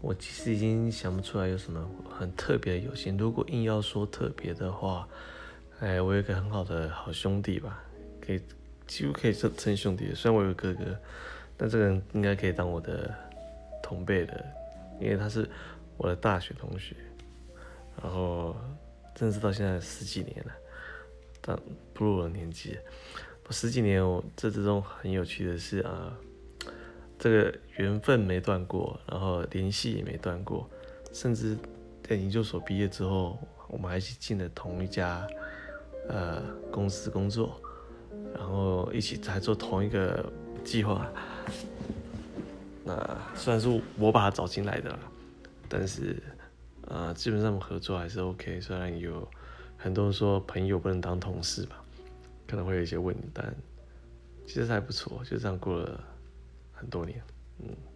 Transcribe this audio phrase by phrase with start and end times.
[0.00, 3.18] 我其实已经想不出来有什么很特别的友情。
[3.18, 5.08] 如果硬要说特别的话，
[5.80, 7.82] 哎，我有个很好的好兄弟吧，
[8.20, 8.40] 可以
[8.86, 10.14] 几乎可以称称兄弟。
[10.14, 10.96] 虽然我有哥哥，
[11.56, 13.12] 但这个人应该可以当我的
[13.82, 14.44] 同辈的，
[15.00, 15.48] 因为他是
[15.96, 16.94] 我的大学同学。
[18.00, 18.54] 然后
[19.18, 20.52] 认识到现在十几年了，
[21.40, 21.58] 但
[21.92, 22.78] 步入了年纪，
[23.50, 26.16] 十几年我这之中很有趣的是啊，
[27.18, 30.68] 这个缘分没断过，然后联系也没断过，
[31.12, 31.56] 甚至
[32.02, 33.38] 在研究所毕业之后，
[33.68, 35.26] 我们还一起进了同一家。
[36.10, 37.60] 呃，公司工作，
[38.34, 40.24] 然后一起在做同一个
[40.64, 41.06] 计划。
[42.82, 42.96] 那
[43.34, 44.98] 虽然是我把他找进来的啦，
[45.68, 46.16] 但是
[46.86, 48.58] 呃，基本上我们合作还是 OK。
[48.58, 49.28] 虽然有
[49.76, 51.84] 很多人说朋友不能当同事吧，
[52.46, 53.54] 可能会有一些问题，但
[54.46, 56.02] 其实还不错，就这样过了
[56.78, 57.20] 很多年，
[57.58, 57.87] 嗯。